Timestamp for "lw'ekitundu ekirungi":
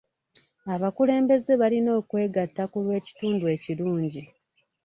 2.83-4.23